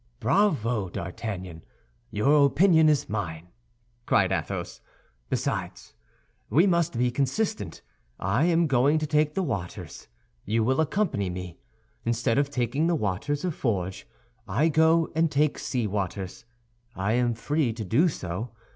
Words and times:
"Bravo, 0.19 0.89
D'Artagnan, 0.89 1.63
your 2.09 2.43
opinion 2.47 2.89
is 2.89 3.07
mine," 3.07 3.49
cried 4.07 4.31
Athos, 4.31 4.81
"Besides, 5.29 5.93
we 6.49 6.65
must 6.65 6.97
be 6.97 7.11
consistent; 7.11 7.83
I 8.19 8.45
am 8.45 8.65
going 8.65 8.97
to 8.97 9.05
take 9.05 9.35
the 9.35 9.43
waters, 9.43 10.07
you 10.43 10.63
will 10.63 10.81
accompany 10.81 11.29
me. 11.29 11.59
Instead 12.03 12.39
of 12.39 12.49
taking 12.49 12.87
the 12.87 12.95
waters 12.95 13.45
of 13.45 13.53
Forges, 13.53 14.05
I 14.47 14.69
go 14.69 15.11
and 15.13 15.29
take 15.29 15.59
sea 15.59 15.85
waters; 15.85 16.45
I 16.95 17.13
am 17.13 17.35
free 17.35 17.71
to 17.71 17.85
do 17.85 18.07
so. 18.09 18.49